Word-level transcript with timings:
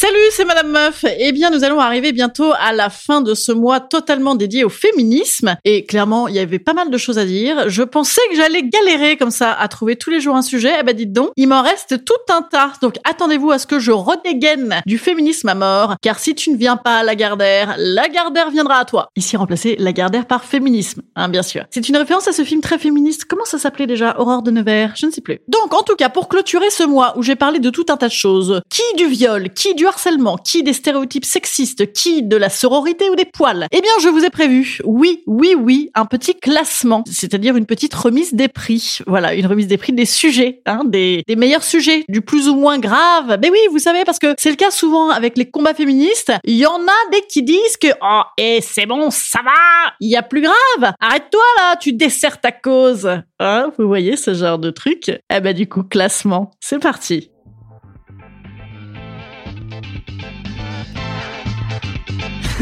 Salut, 0.00 0.16
c'est 0.30 0.44
Madame 0.44 0.70
Meuf. 0.70 1.04
Eh 1.18 1.32
bien, 1.32 1.50
nous 1.50 1.64
allons 1.64 1.80
arriver 1.80 2.12
bientôt 2.12 2.52
à 2.60 2.72
la 2.72 2.88
fin 2.88 3.20
de 3.20 3.34
ce 3.34 3.50
mois 3.50 3.80
totalement 3.80 4.36
dédié 4.36 4.62
au 4.62 4.68
féminisme. 4.68 5.56
Et 5.64 5.86
clairement, 5.86 6.28
il 6.28 6.36
y 6.36 6.38
avait 6.38 6.60
pas 6.60 6.72
mal 6.72 6.88
de 6.88 6.96
choses 6.96 7.18
à 7.18 7.24
dire. 7.24 7.68
Je 7.68 7.82
pensais 7.82 8.20
que 8.30 8.36
j'allais 8.36 8.62
galérer 8.62 9.16
comme 9.16 9.32
ça 9.32 9.52
à 9.52 9.66
trouver 9.66 9.96
tous 9.96 10.10
les 10.10 10.20
jours 10.20 10.36
un 10.36 10.42
sujet. 10.42 10.72
Eh 10.78 10.84
ben, 10.84 10.94
dites 10.94 11.12
donc, 11.12 11.30
il 11.34 11.48
m'en 11.48 11.62
reste 11.62 12.04
tout 12.04 12.14
un 12.30 12.42
tas. 12.42 12.74
Donc, 12.80 12.94
attendez-vous 13.02 13.50
à 13.50 13.58
ce 13.58 13.66
que 13.66 13.80
je 13.80 13.90
redégaine 13.90 14.82
du 14.86 14.98
féminisme 14.98 15.48
à 15.48 15.56
mort. 15.56 15.96
Car 16.00 16.20
si 16.20 16.36
tu 16.36 16.52
ne 16.52 16.56
viens 16.56 16.76
pas 16.76 16.98
à 16.98 17.02
Lagardère, 17.02 17.74
Lagardère 17.76 18.50
viendra 18.52 18.76
à 18.76 18.84
toi. 18.84 19.08
Ici, 19.16 19.36
remplacer 19.36 19.74
Lagardère 19.80 20.26
par 20.26 20.44
féminisme, 20.44 21.02
hein, 21.16 21.28
bien 21.28 21.42
sûr. 21.42 21.64
C'est 21.70 21.88
une 21.88 21.96
référence 21.96 22.28
à 22.28 22.32
ce 22.32 22.44
film 22.44 22.60
très 22.60 22.78
féministe. 22.78 23.24
Comment 23.24 23.44
ça 23.44 23.58
s'appelait 23.58 23.88
déjà? 23.88 24.14
Aurore 24.20 24.42
de 24.42 24.52
Nevers? 24.52 24.92
Je 24.94 25.06
ne 25.06 25.10
sais 25.10 25.22
plus. 25.22 25.40
Donc, 25.48 25.74
en 25.74 25.82
tout 25.82 25.96
cas, 25.96 26.08
pour 26.08 26.28
clôturer 26.28 26.70
ce 26.70 26.84
mois 26.84 27.18
où 27.18 27.24
j'ai 27.24 27.34
parlé 27.34 27.58
de 27.58 27.70
tout 27.70 27.86
un 27.88 27.96
tas 27.96 28.06
de 28.06 28.12
choses. 28.12 28.60
Qui 28.70 28.82
du 28.96 29.08
viol? 29.08 29.50
Qui 29.52 29.74
du 29.74 29.87
harcèlement, 29.88 30.36
qui 30.36 30.62
des 30.62 30.72
stéréotypes 30.72 31.24
sexistes, 31.24 31.92
qui 31.92 32.22
de 32.22 32.36
la 32.36 32.50
sororité 32.50 33.10
ou 33.10 33.16
des 33.16 33.24
poils? 33.24 33.66
Eh 33.72 33.80
bien, 33.80 33.90
je 34.00 34.08
vous 34.08 34.24
ai 34.24 34.30
prévu, 34.30 34.78
oui, 34.84 35.22
oui, 35.26 35.54
oui, 35.58 35.90
un 35.94 36.06
petit 36.06 36.34
classement, 36.34 37.04
c'est-à-dire 37.10 37.56
une 37.56 37.66
petite 37.66 37.94
remise 37.94 38.34
des 38.34 38.48
prix. 38.48 38.98
Voilà, 39.06 39.34
une 39.34 39.46
remise 39.46 39.66
des 39.66 39.78
prix 39.78 39.92
des 39.92 40.06
sujets, 40.06 40.60
hein, 40.66 40.82
des, 40.84 41.24
meilleurs 41.36 41.64
sujets, 41.64 42.04
du 42.08 42.20
plus 42.20 42.48
ou 42.48 42.56
moins 42.56 42.78
grave. 42.78 43.38
Mais 43.40 43.50
oui, 43.50 43.58
vous 43.70 43.78
savez, 43.78 44.04
parce 44.04 44.18
que 44.18 44.34
c'est 44.38 44.50
le 44.50 44.56
cas 44.56 44.70
souvent 44.70 45.10
avec 45.10 45.36
les 45.36 45.50
combats 45.50 45.74
féministes. 45.74 46.32
Il 46.44 46.56
y 46.56 46.66
en 46.66 46.78
a 46.78 47.10
des 47.12 47.22
qui 47.28 47.42
disent 47.42 47.76
que 47.80 47.88
oh, 48.02 48.22
et 48.36 48.60
c'est 48.60 48.86
bon, 48.86 49.10
ça 49.10 49.40
va, 49.44 49.92
il 50.00 50.10
y 50.10 50.16
a 50.16 50.22
plus 50.22 50.42
grave. 50.42 50.92
Arrête-toi 51.00 51.42
là, 51.58 51.76
tu 51.76 51.92
desserres 51.92 52.40
ta 52.40 52.52
cause. 52.52 53.08
Hein, 53.40 53.72
vous 53.78 53.86
voyez 53.86 54.16
ce 54.16 54.34
genre 54.34 54.58
de 54.58 54.70
truc? 54.70 55.10
Eh 55.32 55.40
ben 55.40 55.54
du 55.54 55.68
coup, 55.68 55.82
classement, 55.82 56.50
c'est 56.60 56.78
parti. 56.78 57.30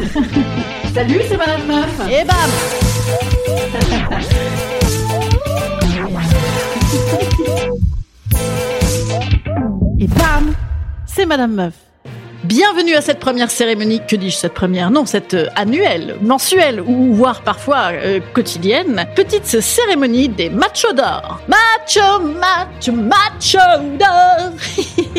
Salut, 0.94 1.20
c'est 1.28 1.36
Madame 1.36 1.66
Meuf. 1.66 2.00
Et 2.10 2.24
bam 2.24 2.36
Et 9.98 10.06
bam 10.06 10.54
C'est 11.06 11.26
Madame 11.26 11.54
Meuf. 11.54 11.74
Bienvenue 12.44 12.94
à 12.94 13.00
cette 13.00 13.18
première 13.18 13.50
cérémonie, 13.50 14.00
que 14.06 14.14
dis-je 14.14 14.36
cette 14.36 14.54
première? 14.54 14.90
Non, 14.90 15.04
cette 15.04 15.34
euh, 15.34 15.48
annuelle, 15.56 16.16
mensuelle 16.22 16.80
ou 16.80 17.12
voire 17.12 17.40
parfois 17.40 17.88
euh, 17.92 18.20
quotidienne, 18.34 19.04
petite 19.16 19.46
cérémonie 19.46 20.28
des 20.28 20.48
machos 20.50 20.92
d'or. 20.92 21.40
Macho, 21.48 22.20
macho, 22.20 22.92
macho 22.92 23.58
d'or 23.98 24.52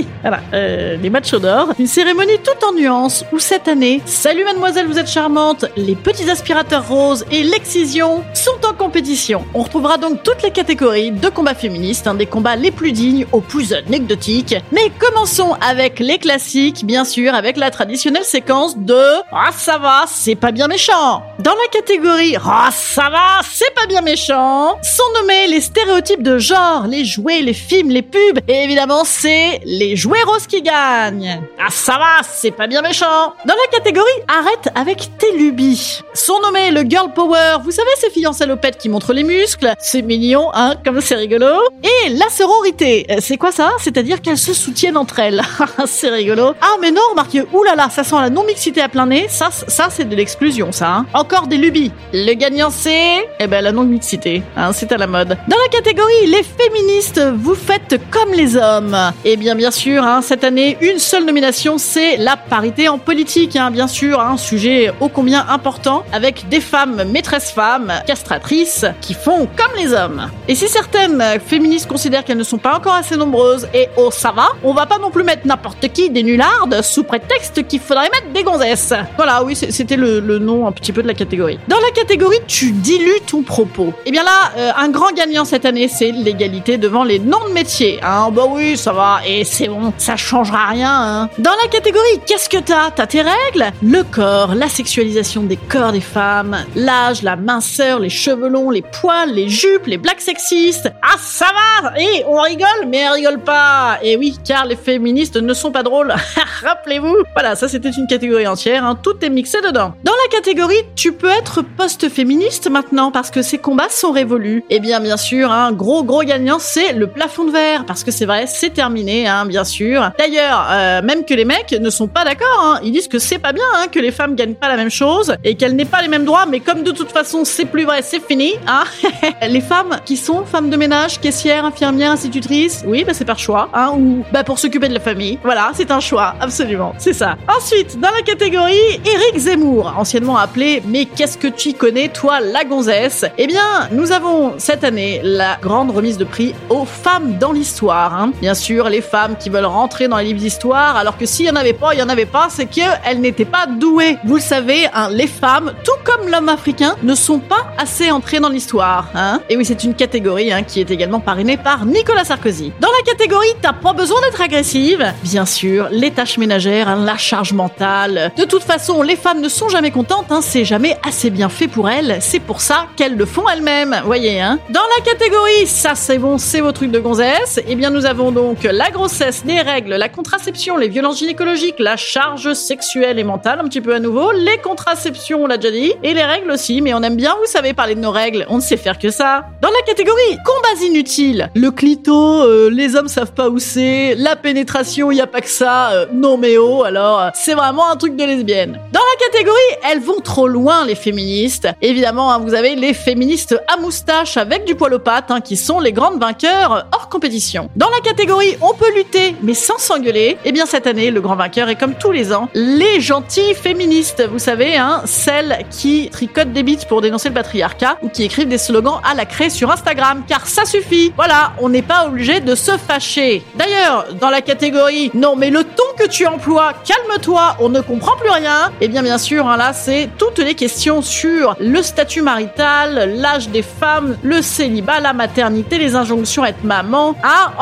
Voilà, 0.27 0.43
euh, 0.53 0.97
les 0.97 1.09
machos 1.09 1.39
d'or. 1.39 1.69
Une 1.79 1.87
cérémonie 1.87 2.37
toute 2.43 2.61
en 2.61 2.73
nuances 2.73 3.23
où 3.31 3.39
cette 3.39 3.69
année, 3.69 4.01
salut 4.05 4.43
mademoiselle, 4.43 4.85
vous 4.85 4.99
êtes 4.99 5.07
charmante, 5.07 5.63
les 5.77 5.95
petits 5.95 6.29
aspirateurs 6.29 6.85
roses 6.85 7.23
et 7.31 7.43
l'excision 7.43 8.25
sont 8.33 8.59
en 8.69 8.73
compétition. 8.73 9.45
On 9.53 9.63
retrouvera 9.63 9.97
donc 9.97 10.23
toutes 10.23 10.43
les 10.43 10.51
catégories 10.51 11.11
de 11.11 11.29
combats 11.29 11.53
féministes, 11.53 12.09
des 12.17 12.25
combats 12.25 12.57
les 12.57 12.71
plus 12.71 12.91
dignes 12.91 13.25
aux 13.31 13.39
plus 13.39 13.71
anecdotiques. 13.71 14.57
Mais 14.73 14.91
commençons 14.99 15.55
avec 15.61 15.99
les 15.99 16.17
classiques, 16.17 16.85
bien 16.85 17.05
sûr, 17.05 17.33
avec 17.33 17.55
la 17.55 17.71
traditionnelle 17.71 18.25
séquence 18.25 18.77
de 18.77 19.01
Ah 19.31 19.51
ça 19.55 19.77
va, 19.77 20.03
c'est 20.07 20.35
pas 20.35 20.51
bien 20.51 20.67
méchant. 20.67 21.23
Dans 21.39 21.55
la 21.55 21.67
catégorie 21.71 22.35
Ah 22.45 22.67
ça 22.73 23.09
va, 23.09 23.39
c'est 23.49 23.73
pas 23.73 23.85
bien 23.87 24.01
méchant, 24.01 24.77
sont 24.83 25.21
nommés 25.21 25.47
les 25.47 25.61
stéréotypes 25.61 26.21
de 26.21 26.37
genre, 26.37 26.85
les 26.85 27.05
jouets, 27.05 27.41
les 27.41 27.53
films, 27.53 27.91
les 27.91 28.01
pubs, 28.01 28.39
et 28.49 28.65
évidemment 28.65 29.05
c'est 29.05 29.61
les 29.63 29.95
jouets 29.95 30.16
qui 30.47 30.61
gagnent. 30.61 31.41
Ah 31.59 31.69
ça 31.69 31.93
va, 31.93 32.23
c'est 32.23 32.51
pas 32.51 32.67
bien 32.67 32.81
méchant. 32.81 33.33
Dans 33.45 33.53
la 33.53 33.77
catégorie 33.77 34.07
Arrête 34.27 34.69
avec 34.75 35.17
tes 35.17 35.37
lubies, 35.37 36.01
sont 36.13 36.39
nommés 36.41 36.71
le 36.71 36.81
girl 36.81 37.11
power, 37.13 37.57
vous 37.63 37.71
savez 37.71 37.89
ces 37.97 38.09
filles 38.09 38.27
en 38.27 38.33
qui 38.79 38.89
montrent 38.89 39.13
les 39.13 39.23
muscles, 39.23 39.73
c'est 39.79 40.01
mignon, 40.01 40.49
hein, 40.53 40.75
comme 40.83 41.01
c'est 41.01 41.15
rigolo, 41.15 41.47
et 41.83 42.09
la 42.09 42.29
sororité, 42.29 43.07
c'est 43.19 43.37
quoi 43.37 43.51
ça? 43.51 43.71
C'est-à-dire 43.79 44.21
qu'elles 44.21 44.37
se 44.37 44.53
soutiennent 44.53 44.97
entre 44.97 45.19
elles. 45.19 45.41
c'est 45.85 46.09
rigolo. 46.09 46.53
Ah 46.61 46.75
mais 46.81 46.91
non, 46.91 47.01
remarquez, 47.11 47.43
oulala, 47.53 47.89
ça 47.89 48.03
sent 48.03 48.15
la 48.15 48.29
non-mixité 48.29 48.81
à 48.81 48.89
plein 48.89 49.05
nez, 49.05 49.27
ça, 49.29 49.49
ça 49.51 49.87
c'est 49.89 50.07
de 50.07 50.15
l'exclusion, 50.15 50.71
ça. 50.71 50.89
Hein. 50.89 51.05
Encore 51.13 51.47
des 51.47 51.57
lubies. 51.57 51.91
Le 52.13 52.33
gagnant 52.33 52.69
c'est, 52.69 53.27
eh 53.39 53.47
ben 53.47 53.61
la 53.61 53.71
non-mixité, 53.71 54.43
hein, 54.55 54.71
c'est 54.73 54.91
à 54.91 54.97
la 54.97 55.07
mode. 55.07 55.37
Dans 55.47 55.57
la 55.57 55.69
catégorie 55.71 56.27
les 56.27 56.43
féministes, 56.43 57.21
vous 57.35 57.55
faites 57.55 57.99
comme 58.11 58.33
les 58.33 58.55
hommes. 58.55 58.97
Eh 59.25 59.35
bien, 59.37 59.55
bien 59.55 59.71
sûr, 59.71 60.03
hein, 60.07 60.21
cette 60.21 60.43
année, 60.43 60.77
une 60.81 60.99
seule 60.99 61.25
nomination, 61.25 61.77
c'est 61.77 62.17
la 62.17 62.37
parité 62.37 62.87
en 62.87 62.97
politique, 62.97 63.55
hein, 63.55 63.71
bien 63.71 63.87
sûr, 63.87 64.19
un 64.19 64.37
sujet 64.37 64.91
ô 64.99 65.09
combien 65.09 65.45
important, 65.49 66.03
avec 66.13 66.47
des 66.49 66.61
femmes 66.61 67.03
maîtresses 67.11 67.51
femmes, 67.51 67.91
castratrices, 68.05 68.85
qui 69.01 69.13
font 69.13 69.47
comme 69.55 69.75
les 69.77 69.93
hommes. 69.93 70.29
Et 70.47 70.55
si 70.55 70.67
certaines 70.67 71.23
féministes 71.45 71.87
considèrent 71.87 72.23
qu'elles 72.23 72.37
ne 72.37 72.43
sont 72.43 72.57
pas 72.57 72.75
encore 72.75 72.95
assez 72.95 73.17
nombreuses, 73.17 73.67
et 73.73 73.89
oh 73.97 74.09
ça 74.11 74.31
va, 74.31 74.49
on 74.63 74.73
va 74.73 74.85
pas 74.85 74.97
non 74.97 75.11
plus 75.11 75.23
mettre 75.23 75.45
n'importe 75.45 75.87
qui 75.89 76.09
des 76.09 76.23
nullardes 76.23 76.81
sous 76.81 77.03
prétexte 77.03 77.67
qu'il 77.67 77.79
faudrait 77.79 78.09
mettre 78.09 78.31
des 78.33 78.43
gonzesses. 78.43 78.93
Voilà, 79.17 79.43
oui, 79.43 79.55
c'était 79.55 79.97
le, 79.97 80.37
nom 80.37 80.67
un 80.67 80.71
petit 80.71 80.91
peu 80.91 81.01
de 81.01 81.07
la 81.07 81.13
catégorie. 81.13 81.59
Dans 81.67 81.79
la 81.79 81.91
catégorie, 81.91 82.37
tu 82.47 82.71
dilues 82.71 83.21
ton 83.25 83.41
propos. 83.41 83.93
Eh 84.05 84.11
bien 84.11 84.23
là, 84.23 84.51
euh, 84.57 84.71
un 84.77 84.89
grand 84.89 85.11
gagnant 85.11 85.45
cette 85.45 85.65
année, 85.65 85.87
c'est 85.87 86.11
l'égalité 86.11 86.77
devant 86.77 87.03
les 87.03 87.19
noms 87.19 87.47
de 87.47 87.53
métiers. 87.53 87.99
Hein, 88.03 88.29
bah 88.31 88.43
oui, 88.47 88.77
ça 88.77 88.93
va, 88.93 89.19
et 89.27 89.43
c'est 89.43 89.67
bon, 89.67 89.86
ça 89.97 90.15
changera 90.15 90.67
rien. 90.67 90.91
Hein. 90.91 91.29
Dans 91.39 91.55
la 91.63 91.67
catégorie, 91.69 92.19
qu'est-ce 92.25 92.49
que 92.49 92.57
t'as? 92.57 92.91
T'as 92.91 93.07
tes 93.07 93.21
règles? 93.21 93.71
Le 93.81 94.03
corps, 94.03 94.55
la 94.55 94.69
sexualisation 94.69 95.43
des 95.43 95.57
corps 95.57 95.91
des 95.91 96.01
femmes, 96.01 96.57
l'âge, 96.75 97.23
la 97.23 97.35
minceur, 97.35 97.99
les 97.99 98.09
cheveux 98.09 98.49
longs, 98.49 98.69
les 98.69 98.81
poils, 98.81 99.31
les 99.33 99.49
jupes, 99.49 99.85
les 99.85 99.97
blagues 99.97 100.19
sexistes. 100.19 100.91
Ah, 101.01 101.17
ça 101.19 101.45
va 101.45 101.99
Et 101.99 102.23
on 102.27 102.41
rigole, 102.41 102.87
mais 102.87 102.97
elle 102.97 103.13
rigole 103.13 103.39
pas. 103.39 103.99
Et 104.01 104.17
oui, 104.17 104.37
car 104.45 104.65
les 104.65 104.75
féministes 104.75 105.37
ne 105.37 105.53
sont 105.53 105.71
pas 105.71 105.83
drôles. 105.83 106.13
Rappelez-vous. 106.61 107.15
Voilà, 107.33 107.55
ça 107.55 107.67
c'était 107.67 107.89
une 107.89 108.07
catégorie 108.07 108.47
entière, 108.47 108.83
hein. 108.83 108.97
tout 109.01 109.23
est 109.23 109.29
mixé 109.29 109.61
dedans. 109.61 109.93
Dans 110.03 110.13
la 110.13 110.37
catégorie, 110.37 110.83
tu 110.95 111.11
peux 111.11 111.29
être 111.29 111.61
post-féministe 111.61 112.69
maintenant 112.69 113.11
parce 113.11 113.31
que 113.31 113.41
ces 113.41 113.57
combats 113.57 113.89
sont 113.89 114.11
révolus. 114.11 114.63
Et 114.69 114.79
bien, 114.79 114.99
bien 114.99 115.17
sûr, 115.17 115.51
un 115.51 115.71
gros 115.71 116.03
gros 116.03 116.23
gagnant, 116.23 116.59
c'est 116.59 116.93
le 116.93 117.07
plafond 117.07 117.45
de 117.45 117.51
verre 117.51 117.85
parce 117.85 118.03
que 118.03 118.11
c'est 118.11 118.25
vrai, 118.25 118.45
c'est 118.47 118.71
terminé, 118.71 119.27
hein, 119.27 119.45
bien 119.45 119.63
sûr. 119.63 119.76
D'ailleurs, 120.17 120.67
euh, 120.69 121.01
même 121.01 121.25
que 121.25 121.33
les 121.33 121.45
mecs 121.45 121.71
ne 121.71 121.89
sont 121.89 122.07
pas 122.07 122.23
d'accord, 122.23 122.61
hein. 122.63 122.79
ils 122.83 122.91
disent 122.91 123.07
que 123.07 123.19
c'est 123.19 123.37
pas 123.37 123.53
bien 123.53 123.63
hein, 123.75 123.87
que 123.91 123.99
les 123.99 124.11
femmes 124.11 124.35
gagnent 124.35 124.55
pas 124.55 124.67
la 124.67 124.75
même 124.75 124.89
chose 124.89 125.35
et 125.43 125.55
qu'elles 125.55 125.75
n'aient 125.75 125.85
pas 125.85 126.01
les 126.01 126.07
mêmes 126.07 126.25
droits, 126.25 126.45
mais 126.45 126.59
comme 126.59 126.83
de 126.83 126.91
toute 126.91 127.11
façon 127.11 127.45
c'est 127.45 127.65
plus 127.65 127.85
vrai, 127.85 128.01
c'est 128.01 128.23
fini. 128.25 128.53
Hein 128.67 128.83
les 129.47 129.61
femmes 129.61 129.99
qui 130.05 130.17
sont 130.17 130.45
femmes 130.45 130.69
de 130.69 130.77
ménage, 130.77 131.19
caissières, 131.19 131.65
infirmières, 131.65 132.11
institutrices, 132.11 132.83
oui, 132.85 133.03
bah 133.05 133.13
c'est 133.13 133.25
par 133.25 133.39
choix, 133.39 133.69
ou 133.97 134.23
bah 134.31 134.43
pour 134.43 134.59
s'occuper 134.59 134.87
de 134.87 134.93
la 134.93 134.99
famille. 134.99 135.39
Voilà, 135.43 135.71
c'est 135.73 135.91
un 135.91 135.99
choix, 135.99 136.35
absolument, 136.39 136.93
c'est 136.97 137.13
ça. 137.13 137.37
Ensuite, 137.55 137.99
dans 137.99 138.11
la 138.11 138.21
catégorie 138.21 138.75
Eric 139.05 139.37
Zemmour, 139.37 139.93
anciennement 139.97 140.37
appelé 140.37 140.81
Mais 140.85 141.05
qu'est-ce 141.05 141.37
que 141.37 141.47
tu 141.47 141.73
connais, 141.73 142.09
toi, 142.09 142.39
la 142.39 142.63
gonzesse? 142.63 143.25
Eh 143.37 143.47
bien, 143.47 143.89
nous 143.91 144.11
avons 144.11 144.53
cette 144.57 144.83
année 144.83 145.21
la 145.23 145.57
grande 145.61 145.91
remise 145.91 146.17
de 146.17 146.23
prix 146.23 146.53
aux 146.69 146.85
femmes 146.85 147.37
dans 147.37 147.51
l'histoire. 147.51 148.27
Bien 148.41 148.53
sûr, 148.53 148.89
les 148.89 149.01
femmes 149.01 149.35
qui 149.37 149.49
veulent 149.49 149.65
rentrer 149.67 150.07
dans 150.07 150.17
les 150.17 150.23
livres 150.23 150.39
d'histoire, 150.39 150.95
alors 150.95 151.17
que 151.17 151.25
s'il 151.25 151.45
y 151.45 151.49
en 151.49 151.55
avait 151.55 151.73
pas, 151.73 151.93
il 151.93 151.99
y 151.99 152.01
en 152.01 152.09
avait 152.09 152.25
pas, 152.25 152.47
c'est 152.49 152.65
qu'elles 152.65 153.19
n'étaient 153.19 153.45
pas 153.45 153.67
douées. 153.67 154.17
Vous 154.23 154.35
le 154.35 154.41
savez, 154.41 154.87
hein, 154.93 155.09
les 155.11 155.27
femmes, 155.27 155.73
tout 155.83 155.91
comme 156.03 156.29
l'homme 156.29 156.49
africain, 156.49 156.95
ne 157.03 157.13
sont 157.13 157.39
pas 157.39 157.67
assez 157.77 158.09
entrées 158.09 158.39
dans 158.39 158.49
l'histoire. 158.49 159.09
Hein. 159.13 159.41
Et 159.49 159.57
oui, 159.57 159.65
c'est 159.65 159.83
une 159.83 159.93
catégorie 159.93 160.51
hein, 160.51 160.63
qui 160.63 160.79
est 160.79 160.89
également 160.89 161.19
parrainée 161.19 161.57
par 161.57 161.85
Nicolas 161.85 162.23
Sarkozy. 162.23 162.71
Dans 162.79 162.89
la 162.89 163.11
catégorie 163.11 163.47
T'as 163.61 163.73
pas 163.73 163.93
besoin 163.93 164.21
d'être 164.21 164.39
agressive, 164.39 165.13
bien 165.23 165.45
sûr, 165.45 165.87
les 165.91 166.11
tâches 166.11 166.37
ménagères, 166.37 166.87
hein, 166.87 167.03
la 167.05 167.17
charge 167.17 167.53
mentale. 167.53 168.31
De 168.37 168.45
toute 168.45 168.63
façon, 168.63 169.01
les 169.01 169.15
femmes 169.15 169.41
ne 169.41 169.49
sont 169.49 169.67
jamais 169.67 169.91
contentes, 169.91 170.27
hein, 170.31 170.39
c'est 170.41 170.63
jamais 170.63 170.77
mais 170.79 170.97
assez 171.03 171.29
bien 171.29 171.49
fait 171.49 171.67
pour 171.67 171.89
elles. 171.89 172.17
C'est 172.21 172.39
pour 172.39 172.61
ça 172.61 172.87
qu'elles 172.95 173.15
le 173.15 173.25
font 173.25 173.49
elles-mêmes, 173.49 173.99
voyez, 174.05 174.39
hein. 174.39 174.59
Dans 174.69 174.81
la 174.97 175.03
catégorie, 175.03 175.65
ça 175.65 175.95
c'est 175.95 176.17
bon, 176.17 176.37
c'est 176.37 176.61
vos 176.61 176.71
trucs 176.71 176.91
de 176.91 176.99
gonzesse, 176.99 177.59
eh 177.67 177.75
bien 177.75 177.89
nous 177.89 178.05
avons 178.05 178.31
donc 178.31 178.63
la 178.63 178.89
grossesse, 178.91 179.43
les 179.57 179.63
règles, 179.63 179.95
la 179.95 180.07
contraception, 180.07 180.77
les 180.77 180.87
violences 180.87 181.17
gynécologiques, 181.17 181.79
la 181.79 181.97
charge 181.97 182.53
sexuelle 182.53 183.17
et 183.17 183.23
mentale, 183.23 183.59
un 183.59 183.63
petit 183.63 183.81
peu 183.81 183.95
à 183.95 183.99
nouveau, 183.99 184.31
les 184.31 184.59
contraceptions, 184.59 185.45
on 185.45 185.47
l'a 185.47 185.57
déjà 185.57 185.73
dit, 185.73 185.93
et 186.03 186.13
les 186.13 186.23
règles 186.23 186.51
aussi, 186.51 186.79
mais 186.79 186.93
on 186.93 187.01
aime 187.01 187.15
bien, 187.15 187.33
vous 187.39 187.47
savez, 187.47 187.73
parler 187.73 187.95
de 187.95 187.99
nos 187.99 188.11
règles, 188.11 188.45
on 188.49 188.57
ne 188.57 188.61
sait 188.61 188.77
faire 188.77 188.99
que 188.99 189.09
ça. 189.09 189.45
Dans 189.63 189.69
la 189.69 189.81
catégorie 189.87 190.37
combats 190.45 190.85
inutiles, 190.85 191.49
le 191.55 191.71
clito, 191.71 192.43
euh, 192.43 192.69
les 192.69 192.95
hommes 192.95 193.07
savent 193.07 193.33
pas 193.33 193.49
où 193.49 193.57
c'est, 193.57 194.13
la 194.13 194.35
pénétration, 194.35 195.09
y 195.11 195.21
a 195.21 195.25
pas 195.25 195.41
que 195.41 195.49
ça, 195.49 195.89
euh, 195.89 196.05
non 196.13 196.37
mais 196.37 196.57
oh, 196.59 196.83
alors 196.83 197.31
c'est 197.33 197.55
vraiment 197.55 197.89
un 197.89 197.95
truc 197.95 198.15
de 198.15 198.23
lesbienne. 198.23 198.79
Dans 198.93 198.99
la 198.99 199.25
catégorie, 199.25 199.89
elles 199.89 200.01
vont 200.01 200.19
trop 200.19 200.47
loin 200.47 200.85
les 200.85 200.93
féministes. 200.93 201.67
Évidemment, 201.81 202.31
hein, 202.31 202.37
vous 202.37 202.53
avez 202.53 202.75
les 202.75 202.93
féministes 202.93 203.59
à 203.73 203.77
moustache 203.77 204.37
avec 204.37 204.65
du 204.65 204.75
poil 204.75 204.93
aux 204.93 204.99
pattes, 204.99 205.31
hein, 205.31 205.41
qui 205.41 205.57
sont 205.57 205.79
les 205.79 205.93
grandes 205.93 206.19
vainqueurs 206.19 206.85
hors 206.93 207.09
compétition. 207.09 207.71
Dans 207.75 207.89
la 207.89 208.01
catégorie 208.01 208.55
on 208.61 208.75
peut 208.75 208.93
lutter 208.95 209.35
mais 209.47 209.53
sans 209.53 209.77
s'engueuler, 209.77 210.37
eh 210.43 210.51
bien 210.51 210.65
cette 210.65 210.87
année 210.87 211.09
le 211.09 211.21
grand 211.21 211.37
vainqueur 211.37 211.69
est 211.69 211.77
comme 211.77 211.95
tous 211.95 212.11
les 212.11 212.33
ans 212.33 212.49
les 212.53 212.99
gentilles 212.99 213.55
féministes. 213.55 214.27
Vous 214.29 214.39
savez, 214.39 214.75
hein, 214.75 215.01
celles 215.05 215.65
qui 215.71 216.09
tricotent 216.09 216.51
des 216.51 216.63
bits 216.63 216.85
pour 216.89 216.99
dénoncer 216.99 217.29
le 217.29 217.33
patriarcat 217.33 217.97
ou 218.01 218.09
qui 218.09 218.23
écrivent 218.23 218.49
des 218.49 218.57
slogans 218.57 218.99
à 219.09 219.15
la 219.15 219.25
craie 219.25 219.49
sur 219.49 219.71
Instagram, 219.71 220.23
car 220.27 220.47
ça 220.47 220.65
suffit. 220.65 221.13
Voilà, 221.15 221.53
on 221.59 221.69
n'est 221.69 221.81
pas 221.81 222.07
obligé 222.07 222.41
de 222.41 222.55
se 222.55 222.71
fâcher. 222.71 223.41
D'ailleurs, 223.55 224.07
dans 224.19 224.29
la 224.29 224.41
catégorie 224.41 225.11
non 225.13 225.37
mais 225.37 225.49
le 225.49 225.63
ton 225.63 225.83
que 225.97 226.09
tu 226.09 226.27
emploies, 226.27 226.73
calme-toi, 226.85 227.55
on 227.61 227.69
ne 227.69 227.79
comprend 227.79 228.17
plus 228.17 228.29
rien. 228.29 228.73
Eh 228.81 228.89
bien 228.89 229.01
bien 229.01 229.17
sûr, 229.17 229.47
hein, 229.47 229.55
là 229.55 229.71
c'est 229.71 230.09
toutes 230.17 230.39
les 230.39 230.55
questions 230.55 231.01
sur 231.01 231.55
le 231.61 231.81
statut 231.81 232.21
marital, 232.21 233.13
l'âge 233.15 233.47
des 233.47 233.61
femmes, 233.61 234.17
le 234.23 234.41
célibat, 234.41 234.99
la 234.99 235.13
maternité, 235.13 235.77
les 235.77 235.95
injonctions 235.95 236.43
à 236.43 236.49
être 236.49 236.65
maman. 236.65 237.15
Ah 237.23 237.53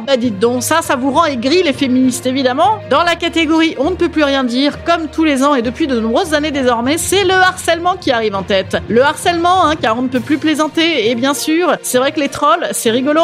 oh 0.00 0.04
bah 0.06 0.16
dites 0.16 0.38
donc, 0.38 0.62
ça 0.62 0.80
ça 0.80 0.94
vous 0.94 1.10
rend 1.10 1.23
aigri 1.24 1.62
les 1.62 1.72
féministes 1.72 2.26
évidemment. 2.26 2.78
Dans 2.90 3.02
la 3.02 3.16
catégorie 3.16 3.74
on 3.78 3.90
ne 3.90 3.96
peut 3.96 4.08
plus 4.08 4.24
rien 4.24 4.44
dire, 4.44 4.84
comme 4.84 5.08
tous 5.08 5.24
les 5.24 5.42
ans 5.42 5.54
et 5.54 5.62
depuis 5.62 5.86
de 5.86 5.98
nombreuses 5.98 6.34
années 6.34 6.50
désormais, 6.50 6.98
c'est 6.98 7.24
le 7.24 7.34
harcèlement 7.34 7.96
qui 7.96 8.10
arrive 8.10 8.34
en 8.34 8.42
tête. 8.42 8.76
Le 8.88 9.02
harcèlement, 9.02 9.66
hein, 9.66 9.76
car 9.76 9.98
on 9.98 10.02
ne 10.02 10.08
peut 10.08 10.20
plus 10.20 10.38
plaisanter. 10.38 11.10
Et 11.10 11.14
bien 11.14 11.34
sûr, 11.34 11.76
c'est 11.82 11.98
vrai 11.98 12.12
que 12.12 12.20
les 12.20 12.28
trolls, 12.28 12.68
c'est 12.72 12.90
rigolo. 12.90 13.22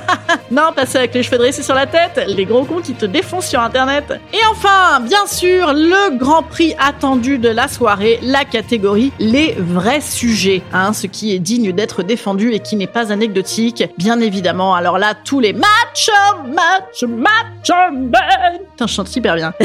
non, 0.50 0.72
passer 0.74 0.98
avec 0.98 1.14
les 1.14 1.22
cheveux 1.22 1.38
dressés 1.38 1.62
sur 1.62 1.74
la 1.74 1.86
tête, 1.86 2.20
les 2.26 2.44
gros 2.44 2.64
cons 2.64 2.80
qui 2.80 2.94
te 2.94 3.06
défoncent 3.06 3.48
sur 3.48 3.60
internet. 3.60 4.20
Et 4.32 4.44
enfin, 4.50 5.00
bien 5.00 5.26
sûr, 5.26 5.72
le 5.72 6.16
grand 6.16 6.42
prix 6.42 6.74
attendu 6.78 7.38
de 7.38 7.48
la 7.48 7.68
soirée, 7.68 8.18
la 8.22 8.44
catégorie 8.44 9.12
les 9.18 9.54
vrais 9.58 10.00
sujets, 10.00 10.62
hein, 10.72 10.92
ce 10.92 11.06
qui 11.06 11.34
est 11.34 11.38
digne 11.38 11.72
d'être 11.72 12.02
défendu 12.02 12.52
et 12.52 12.60
qui 12.60 12.76
n'est 12.76 12.86
pas 12.86 13.12
anecdotique, 13.12 13.84
bien 13.98 14.20
évidemment. 14.20 14.74
Alors 14.74 14.98
là, 14.98 15.14
tous 15.14 15.40
les 15.40 15.52
matchs, 15.52 16.10
match, 16.46 17.02
match, 17.04 17.31
Putain, 18.70 18.86
je 18.86 18.92
chante 18.92 19.08
super 19.08 19.34
bien. 19.34 19.52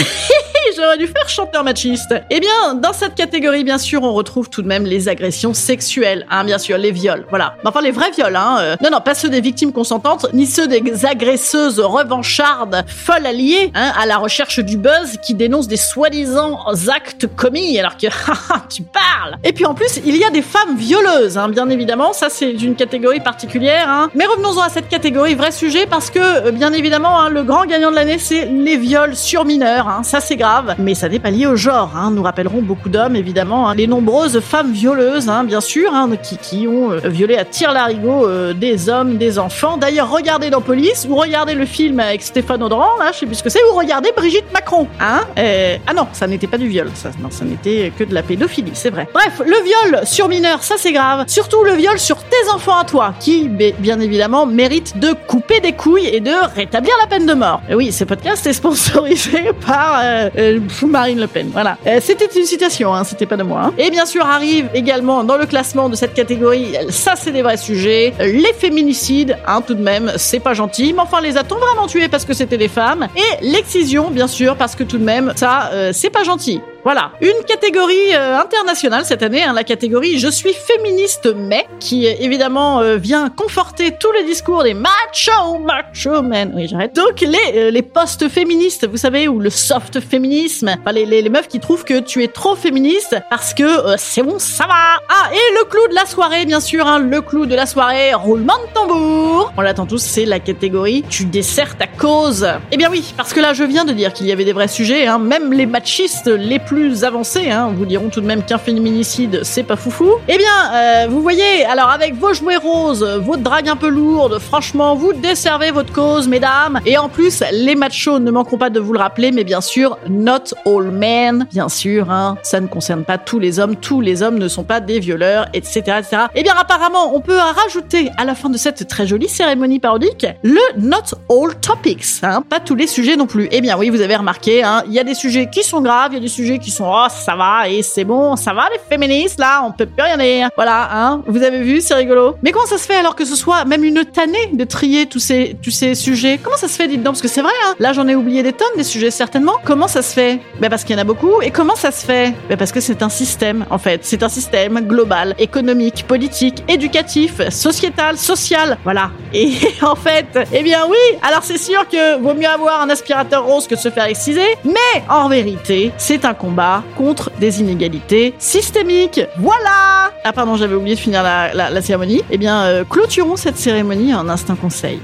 J'aurais 0.75 0.97
dû 0.97 1.07
faire 1.07 1.27
chanteur 1.29 1.63
machiste. 1.63 2.13
Eh 2.29 2.39
bien, 2.39 2.75
dans 2.75 2.93
cette 2.93 3.15
catégorie, 3.15 3.63
bien 3.63 3.77
sûr, 3.77 4.03
on 4.03 4.13
retrouve 4.13 4.49
tout 4.49 4.61
de 4.61 4.67
même 4.67 4.85
les 4.85 5.09
agressions 5.09 5.53
sexuelles, 5.53 6.25
hein, 6.29 6.43
bien 6.43 6.57
sûr, 6.57 6.77
les 6.77 6.91
viols, 6.91 7.25
voilà. 7.29 7.55
Enfin, 7.65 7.81
les 7.81 7.91
vrais 7.91 8.11
viols, 8.11 8.35
hein. 8.35 8.57
euh, 8.59 8.75
non, 8.83 8.89
non, 8.91 9.01
pas 9.01 9.15
ceux 9.15 9.29
des 9.29 9.41
victimes 9.41 9.71
consentantes, 9.71 10.27
ni 10.33 10.45
ceux 10.45 10.67
des 10.67 11.05
agresseuses 11.05 11.79
revanchardes, 11.79 12.83
folles 12.87 13.25
alliées, 13.25 13.71
hein, 13.73 13.91
à 13.97 14.05
la 14.05 14.17
recherche 14.17 14.59
du 14.59 14.77
buzz 14.77 15.17
qui 15.23 15.33
dénoncent 15.33 15.67
des 15.67 15.77
soi-disant 15.77 16.59
actes 16.93 17.27
commis, 17.27 17.79
alors 17.79 17.97
que, 17.97 18.07
tu 18.69 18.83
parles. 18.83 19.37
Et 19.43 19.53
puis 19.53 19.65
en 19.65 19.73
plus, 19.73 19.99
il 20.05 20.15
y 20.17 20.23
a 20.23 20.29
des 20.29 20.41
femmes 20.41 20.75
violeuses, 20.77 21.37
hein, 21.37 21.49
bien 21.49 21.69
évidemment, 21.69 22.13
ça 22.13 22.29
c'est 22.29 22.51
une 22.51 22.75
catégorie 22.75 23.19
particulière, 23.19 23.89
hein. 23.89 24.09
Mais 24.15 24.25
revenons-en 24.25 24.61
à 24.61 24.69
cette 24.69 24.89
catégorie, 24.89 25.35
vrai 25.35 25.51
sujet, 25.51 25.85
parce 25.85 26.09
que, 26.09 26.19
euh, 26.19 26.51
bien 26.51 26.73
évidemment, 26.73 27.19
hein, 27.19 27.29
le 27.29 27.43
grand 27.43 27.56
gagnant 27.65 27.91
de 27.91 27.95
l'année, 27.95 28.17
c'est 28.19 28.45
les 28.45 28.77
viols 28.77 29.15
sur 29.15 29.45
mineurs, 29.45 29.87
hein. 29.87 30.03
ça 30.03 30.19
c'est 30.19 30.35
grave, 30.35 30.75
mais 30.77 30.95
ça 30.95 31.09
n'est 31.09 31.19
pas 31.19 31.31
lié 31.31 31.47
au 31.47 31.55
genre, 31.55 31.91
hein. 31.95 32.11
nous 32.11 32.23
rappellerons 32.23 32.61
beaucoup 32.61 32.89
d'hommes, 32.89 33.15
évidemment, 33.15 33.69
hein. 33.69 33.75
les 33.75 33.87
nombreuses 33.87 34.39
femmes 34.39 34.71
violeuses, 34.71 35.29
hein, 35.29 35.43
bien 35.43 35.61
sûr, 35.61 35.93
hein, 35.93 36.09
qui, 36.21 36.37
qui 36.37 36.67
ont 36.67 36.91
euh, 36.91 36.99
violé 37.05 37.37
à 37.37 37.45
tir 37.45 37.71
larigot 37.71 38.25
euh, 38.25 38.53
des 38.53 38.89
hommes, 38.89 39.17
des 39.17 39.39
enfants. 39.39 39.77
D'ailleurs, 39.77 40.09
regardez 40.09 40.49
dans 40.49 40.61
Police, 40.61 41.07
ou 41.09 41.15
regardez 41.15 41.53
le 41.53 41.65
film 41.65 41.99
avec 41.99 42.21
Stéphane 42.21 42.61
Audran, 42.61 42.97
là, 42.99 43.11
je 43.13 43.19
sais 43.19 43.25
plus 43.25 43.35
ce 43.35 43.43
que 43.43 43.49
c'est, 43.49 43.63
ou 43.71 43.75
regardez 43.75 44.11
Brigitte 44.15 44.51
Macron, 44.53 44.87
hein. 44.99 45.21
Euh, 45.37 45.77
ah 45.87 45.93
non, 45.93 46.07
ça 46.13 46.27
n'était 46.27 46.47
pas 46.47 46.57
du 46.57 46.67
viol, 46.67 46.89
ça, 46.93 47.09
non, 47.21 47.29
ça 47.31 47.45
n'était 47.45 47.91
que 47.97 48.03
de 48.03 48.13
la 48.13 48.23
pédophilie, 48.23 48.71
c'est 48.73 48.89
vrai. 48.89 49.07
Bref, 49.13 49.41
le 49.45 49.63
viol 49.63 50.05
sur 50.05 50.27
mineur, 50.27 50.63
ça 50.63 50.75
c'est 50.77 50.91
grave. 50.91 51.25
Surtout 51.27 51.63
le 51.63 51.73
viol 51.73 51.97
sur 51.99 52.17
tes 52.17 52.49
enfants 52.53 52.77
à 52.77 52.83
toi, 52.83 53.13
qui, 53.19 53.47
bien 53.47 53.99
évidemment, 53.99 54.45
méritent 54.45 54.97
de 54.97 55.13
couper 55.27 55.59
des 55.59 55.73
couilles 55.73 56.07
et 56.07 56.19
de 56.19 56.33
rétablir 56.55 56.93
la 57.01 57.07
peine 57.07 57.25
de 57.25 57.33
Et 57.69 57.75
oui, 57.75 57.91
ce 57.91 58.03
podcast 58.03 58.45
est 58.47 58.53
sponsorisé 58.53 59.51
par 59.65 59.99
euh, 60.03 60.29
euh, 60.37 60.59
Marine 60.87 61.19
Le 61.19 61.27
Pen. 61.27 61.49
Voilà. 61.53 61.77
Euh, 61.85 61.99
c'était 62.01 62.29
une 62.39 62.45
citation, 62.45 62.93
hein, 62.93 63.03
c'était 63.03 63.25
pas 63.25 63.37
de 63.37 63.43
moi. 63.43 63.61
hein. 63.65 63.73
Et 63.77 63.89
bien 63.91 64.05
sûr, 64.05 64.25
arrive 64.25 64.69
également 64.73 65.23
dans 65.23 65.37
le 65.37 65.45
classement 65.45 65.89
de 65.89 65.95
cette 65.95 66.13
catégorie, 66.13 66.73
ça 66.89 67.13
c'est 67.15 67.31
des 67.31 67.41
vrais 67.41 67.57
sujets, 67.57 68.13
les 68.19 68.53
féminicides, 68.57 69.37
hein, 69.47 69.61
tout 69.65 69.73
de 69.75 69.83
même, 69.83 70.11
c'est 70.17 70.39
pas 70.39 70.53
gentil, 70.53 70.93
mais 70.93 71.01
enfin, 71.01 71.21
les 71.21 71.37
a-t-on 71.37 71.57
vraiment 71.57 71.87
tués 71.87 72.07
parce 72.07 72.25
que 72.25 72.33
c'était 72.33 72.57
des 72.57 72.67
femmes? 72.67 73.07
Et 73.15 73.45
l'excision, 73.45 74.09
bien 74.09 74.27
sûr, 74.27 74.55
parce 74.55 74.75
que 74.75 74.83
tout 74.83 74.97
de 74.97 75.03
même, 75.03 75.33
ça, 75.35 75.69
euh, 75.73 75.91
c'est 75.93 76.09
pas 76.09 76.23
gentil. 76.23 76.61
Voilà, 76.87 77.11
une 77.19 77.43
catégorie 77.45 78.15
euh, 78.15 78.39
internationale 78.39 79.03
cette 79.03 79.21
année, 79.21 79.43
hein, 79.43 79.51
la 79.51 79.65
catégorie 79.65 80.19
Je 80.19 80.29
suis 80.29 80.53
féministe 80.53 81.29
mais, 81.35 81.67
qui 81.81 82.05
évidemment 82.05 82.79
euh, 82.79 82.95
vient 82.95 83.27
conforter 83.27 83.91
tous 83.99 84.13
les 84.13 84.23
discours 84.23 84.63
des 84.63 84.73
macho, 84.73 85.59
macho 85.59 86.21
men. 86.21 86.53
Oui, 86.55 86.69
j'arrête. 86.69 86.95
Donc 86.95 87.19
les, 87.19 87.37
euh, 87.55 87.71
les 87.71 87.81
postes 87.81 88.29
féministes, 88.29 88.87
vous 88.89 88.95
savez, 88.95 89.27
ou 89.27 89.39
le 89.39 89.49
soft 89.49 89.99
féminisme, 89.99 90.77
enfin 90.79 90.93
les, 90.93 91.05
les, 91.05 91.21
les 91.21 91.29
meufs 91.29 91.49
qui 91.49 91.59
trouvent 91.59 91.83
que 91.83 91.99
tu 91.99 92.23
es 92.23 92.29
trop 92.29 92.55
féministe 92.55 93.17
parce 93.29 93.53
que 93.53 93.63
euh, 93.63 93.95
c'est 93.97 94.23
bon, 94.23 94.39
ça 94.39 94.65
va. 94.65 95.01
Ah, 95.09 95.29
et 95.33 95.55
le 95.59 95.65
clou 95.65 95.85
de 95.89 95.93
la 95.93 96.05
soirée, 96.05 96.45
bien 96.45 96.61
sûr, 96.61 96.87
hein, 96.87 96.99
le 96.99 97.19
clou 97.19 97.45
de 97.47 97.55
la 97.55 97.65
soirée, 97.65 98.13
roulement 98.13 98.59
de 98.65 98.73
tambour. 98.73 99.51
On 99.57 99.61
l'attend 99.61 99.87
tous, 99.87 100.01
c'est 100.01 100.23
la 100.23 100.39
catégorie 100.39 101.03
Tu 101.09 101.25
desserres 101.25 101.75
ta 101.75 101.87
cause. 101.87 102.47
Eh 102.71 102.77
bien 102.77 102.89
oui, 102.89 103.13
parce 103.17 103.33
que 103.33 103.41
là, 103.41 103.51
je 103.51 103.65
viens 103.65 103.83
de 103.83 103.91
dire 103.91 104.13
qu'il 104.13 104.25
y 104.25 104.31
avait 104.31 104.45
des 104.45 104.53
vrais 104.53 104.69
sujets, 104.69 105.05
hein, 105.05 105.17
même 105.17 105.51
les 105.51 105.65
machistes 105.65 106.27
les 106.27 106.59
plus 106.59 106.76
avancés 107.03 107.49
hein, 107.49 107.71
vous 107.75 107.85
diront 107.85 108.09
tout 108.09 108.21
de 108.21 108.25
même 108.25 108.43
qu'un 108.43 108.57
féminicide, 108.57 109.41
c'est 109.43 109.63
pas 109.63 109.75
foufou. 109.75 110.11
Eh 110.27 110.37
bien, 110.37 110.45
euh, 110.73 111.07
vous 111.09 111.21
voyez, 111.21 111.65
alors 111.65 111.89
avec 111.89 112.15
vos 112.15 112.33
jouets 112.33 112.57
roses, 112.57 113.03
votre 113.03 113.41
drague 113.41 113.69
un 113.69 113.75
peu 113.75 113.89
lourde, 113.89 114.39
franchement, 114.39 114.95
vous 114.95 115.13
desservez 115.13 115.71
votre 115.71 115.91
cause, 115.91 116.27
mesdames. 116.27 116.79
Et 116.85 116.97
en 116.97 117.09
plus, 117.09 117.43
les 117.51 117.75
machos 117.75 118.19
ne 118.19 118.31
manqueront 118.31 118.57
pas 118.57 118.69
de 118.69 118.79
vous 118.79 118.93
le 118.93 118.99
rappeler, 118.99 119.31
mais 119.31 119.43
bien 119.43 119.61
sûr, 119.61 119.97
not 120.09 120.53
all 120.65 120.91
men, 120.91 121.47
bien 121.51 121.69
sûr, 121.69 122.11
hein, 122.11 122.37
ça 122.43 122.59
ne 122.59 122.67
concerne 122.67 123.03
pas 123.03 123.17
tous 123.17 123.39
les 123.39 123.59
hommes, 123.59 123.75
tous 123.75 124.01
les 124.01 124.21
hommes 124.21 124.37
ne 124.37 124.47
sont 124.47 124.63
pas 124.63 124.79
des 124.79 124.99
violeurs, 124.99 125.47
etc., 125.53 125.79
etc. 125.99 126.23
Eh 126.35 126.43
bien, 126.43 126.53
apparemment, 126.57 127.15
on 127.15 127.21
peut 127.21 127.37
rajouter 127.37 128.09
à 128.17 128.25
la 128.25 128.35
fin 128.35 128.49
de 128.49 128.57
cette 128.57 128.87
très 128.87 129.07
jolie 129.07 129.29
cérémonie 129.29 129.79
parodique 129.79 130.27
le 130.43 130.61
not 130.77 131.15
all 131.29 131.55
topics, 131.59 132.05
hein, 132.23 132.43
pas 132.47 132.59
tous 132.59 132.75
les 132.75 132.87
sujets 132.87 133.15
non 133.15 133.27
plus. 133.27 133.47
Eh 133.51 133.61
bien, 133.61 133.77
oui, 133.77 133.89
vous 133.89 134.01
avez 134.01 134.15
remarqué, 134.15 134.63
hein, 134.63 134.83
il 134.87 134.93
y 134.93 134.99
a 134.99 135.03
des 135.03 135.15
sujets 135.15 135.49
qui 135.49 135.63
sont 135.63 135.81
graves, 135.81 136.11
il 136.11 136.15
y 136.15 136.17
a 136.17 136.21
des 136.21 136.27
sujets 136.27 136.56
qui 136.59 136.71
sont 136.71 136.85
oh 136.87 137.07
ça 137.09 137.35
va 137.35 137.69
et 137.69 137.81
c'est 137.81 138.03
bon, 138.03 138.35
ça 138.35 138.53
va 138.53 138.67
les 138.71 138.79
féministes 138.89 139.39
là, 139.39 139.63
on 139.63 139.71
peut 139.71 139.85
plus 139.85 140.03
rien 140.03 140.17
dire. 140.17 140.49
Voilà, 140.55 140.89
hein, 140.91 141.21
vous 141.27 141.43
avez 141.43 141.61
vu, 141.61 141.81
c'est 141.81 141.93
rigolo. 141.93 142.35
Mais 142.43 142.51
comment 142.51 142.65
ça 142.65 142.77
se 142.77 142.85
fait 142.85 142.95
alors 142.95 143.15
que 143.15 143.25
ce 143.25 143.35
soit 143.35 143.65
même 143.65 143.83
une 143.83 144.03
tannée 144.05 144.51
de 144.53 144.63
trier 144.63 145.05
tous 145.05 145.19
ces 145.19 145.55
tous 145.61 145.71
ces 145.71 145.95
sujets? 145.95 146.39
Comment 146.41 146.57
ça 146.57 146.67
se 146.67 146.75
fait, 146.75 146.87
dites 146.87 147.03
donc, 147.03 147.13
parce 147.13 147.21
que 147.21 147.27
c'est 147.27 147.41
vrai, 147.41 147.53
hein, 147.65 147.75
là 147.79 147.93
j'en 147.93 148.07
ai 148.07 148.15
oublié 148.15 148.43
des 148.43 148.53
tonnes 148.53 148.67
des 148.75 148.83
sujets 148.83 149.11
certainement. 149.11 149.53
Comment 149.63 149.87
ça 149.87 150.01
se 150.01 150.13
fait? 150.13 150.39
Ben 150.59 150.69
parce 150.69 150.83
qu'il 150.83 150.95
y 150.95 150.99
en 150.99 151.01
a 151.01 151.05
beaucoup. 151.05 151.41
Et 151.41 151.51
comment 151.51 151.75
ça 151.75 151.91
se 151.91 152.05
fait? 152.05 152.33
Ben 152.49 152.57
parce 152.57 152.71
que 152.71 152.79
c'est 152.79 153.01
un 153.01 153.09
système 153.09 153.65
en 153.69 153.77
fait, 153.77 154.01
c'est 154.03 154.23
un 154.23 154.29
système 154.29 154.79
global, 154.81 155.35
économique, 155.37 156.05
politique, 156.07 156.63
éducatif, 156.67 157.41
sociétal, 157.49 158.17
social. 158.17 158.77
Voilà. 158.83 159.11
Et 159.33 159.53
en 159.81 159.95
fait, 159.95 160.27
eh 160.53 160.63
bien 160.63 160.85
oui, 160.89 161.17
alors 161.21 161.43
c'est 161.43 161.57
sûr 161.57 161.87
que 161.87 162.19
vaut 162.21 162.33
mieux 162.33 162.47
avoir 162.47 162.81
un 162.81 162.89
aspirateur 162.89 163.45
rose 163.45 163.67
que 163.67 163.75
de 163.75 163.79
se 163.79 163.89
faire 163.89 164.05
exciser, 164.05 164.47
mais 164.63 165.03
en 165.09 165.29
vérité, 165.29 165.91
c'est 165.97 166.25
un 166.25 166.33
combat 166.47 166.83
contre 166.97 167.29
des 167.39 167.59
inégalités 167.59 168.33
systémiques. 168.39 169.21
Voilà 169.37 170.11
Ah 170.23 170.31
pardon, 170.33 170.55
j'avais 170.55 170.75
oublié 170.75 170.95
de 170.95 170.99
finir 170.99 171.21
la, 171.23 171.53
la- 171.53 171.69
la 171.69 171.81
cérémonie. 171.81 172.21
Eh 172.31 172.37
bien, 172.37 172.61
euh, 172.63 172.83
clôturons 172.85 173.35
cette 173.35 173.57
cérémonie 173.57 174.13
en 174.13 174.29
instant 174.29 174.55
conseil. 174.55 174.99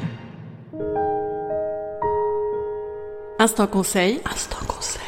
Instant 3.39 3.67
conseil. 3.67 4.21
Instant 4.31 4.65
conseil. 4.67 5.01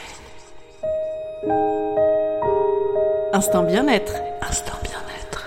Instant 3.34 3.64
bien-être. 3.64 4.14
Instant 4.50 4.74
bien-être. 4.84 5.46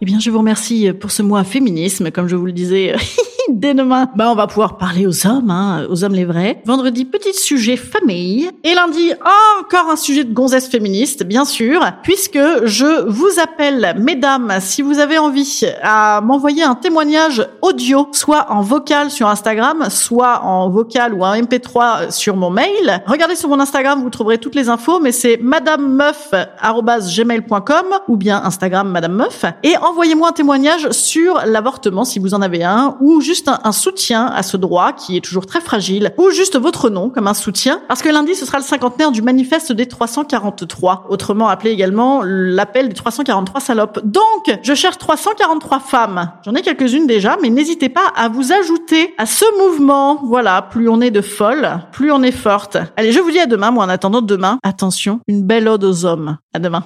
Eh 0.00 0.04
bien, 0.06 0.18
je 0.18 0.30
vous 0.30 0.38
remercie 0.38 0.92
pour 0.92 1.10
ce 1.12 1.22
mois 1.22 1.44
féminisme, 1.44 2.10
comme 2.10 2.26
je 2.28 2.36
vous 2.36 2.46
le 2.46 2.52
disais 2.52 2.94
dès 3.50 3.74
demain, 3.74 4.08
bah 4.16 4.30
on 4.30 4.34
va 4.34 4.46
pouvoir 4.46 4.78
parler 4.78 5.06
aux 5.06 5.26
hommes, 5.26 5.50
hein, 5.50 5.86
aux 5.88 6.04
hommes 6.04 6.14
les 6.14 6.24
vrais. 6.24 6.62
Vendredi, 6.64 7.04
petit 7.04 7.34
sujet 7.34 7.76
famille. 7.76 8.50
Et 8.64 8.74
lundi, 8.74 9.12
encore 9.60 9.90
un 9.90 9.96
sujet 9.96 10.24
de 10.24 10.32
gonzesse 10.32 10.68
féministe, 10.68 11.24
bien 11.24 11.44
sûr, 11.44 11.80
puisque 12.02 12.38
je 12.64 13.06
vous 13.08 13.40
appelle, 13.42 13.94
mesdames, 13.98 14.54
si 14.60 14.82
vous 14.82 14.98
avez 14.98 15.18
envie, 15.18 15.64
à 15.82 16.20
m'envoyer 16.20 16.62
un 16.62 16.74
témoignage 16.74 17.46
audio, 17.62 18.08
soit 18.12 18.46
en 18.50 18.60
vocal 18.62 19.10
sur 19.10 19.28
Instagram, 19.28 19.86
soit 19.90 20.44
en 20.44 20.68
vocal 20.68 21.14
ou 21.14 21.24
en 21.24 21.34
MP3 21.34 22.10
sur 22.10 22.36
mon 22.36 22.50
mail. 22.50 23.02
Regardez 23.06 23.36
sur 23.36 23.48
mon 23.48 23.60
Instagram, 23.60 24.02
vous 24.02 24.10
trouverez 24.10 24.36
toutes 24.38 24.54
les 24.54 24.68
infos, 24.68 25.00
mais 25.00 25.12
c'est 25.12 25.38
madamemeuf.gmail.com 25.40 27.86
ou 28.08 28.16
bien 28.16 28.42
Instagram 28.44 28.90
Madame 28.90 29.14
Meuf. 29.14 29.44
Et 29.62 29.76
envoyez-moi 29.76 30.28
un 30.28 30.32
témoignage 30.32 30.90
sur 30.90 31.40
l'avortement 31.46 32.04
si 32.04 32.18
vous 32.18 32.34
en 32.34 32.42
avez 32.42 32.64
un, 32.64 32.96
ou 33.00 33.20
juste 33.38 33.48
un, 33.62 33.70
soutien 33.70 34.26
à 34.26 34.42
ce 34.42 34.56
droit 34.56 34.92
qui 34.92 35.16
est 35.16 35.20
toujours 35.20 35.46
très 35.46 35.60
fragile, 35.60 36.12
ou 36.18 36.30
juste 36.30 36.58
votre 36.58 36.90
nom 36.90 37.08
comme 37.08 37.28
un 37.28 37.34
soutien, 37.34 37.80
parce 37.86 38.02
que 38.02 38.08
lundi 38.08 38.34
ce 38.34 38.44
sera 38.44 38.58
le 38.58 38.64
cinquantenaire 38.64 39.12
du 39.12 39.22
manifeste 39.22 39.70
des 39.70 39.86
343, 39.86 41.06
autrement 41.08 41.48
appelé 41.48 41.70
également 41.70 42.22
l'appel 42.24 42.88
des 42.88 42.94
343 42.94 43.60
salopes. 43.60 44.00
Donc, 44.02 44.58
je 44.62 44.74
cherche 44.74 44.98
343 44.98 45.78
femmes. 45.78 46.32
J'en 46.44 46.54
ai 46.54 46.62
quelques-unes 46.62 47.06
déjà, 47.06 47.36
mais 47.40 47.48
n'hésitez 47.48 47.88
pas 47.88 48.12
à 48.16 48.28
vous 48.28 48.52
ajouter 48.52 49.14
à 49.18 49.26
ce 49.26 49.44
mouvement. 49.62 50.20
Voilà, 50.24 50.62
plus 50.62 50.88
on 50.88 51.00
est 51.00 51.12
de 51.12 51.20
folles, 51.20 51.78
plus 51.92 52.10
on 52.10 52.24
est 52.24 52.32
forte. 52.32 52.76
Allez, 52.96 53.12
je 53.12 53.20
vous 53.20 53.30
dis 53.30 53.38
à 53.38 53.46
demain, 53.46 53.70
moi 53.70 53.84
en 53.84 53.88
attendant 53.88 54.20
demain, 54.20 54.58
attention, 54.64 55.20
une 55.28 55.44
belle 55.44 55.68
ode 55.68 55.84
aux 55.84 56.04
hommes. 56.04 56.38
À 56.52 56.58
demain. 56.58 56.82